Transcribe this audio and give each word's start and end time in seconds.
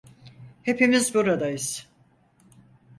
Hepimiz 0.61 1.13
buradayız. 1.15 1.87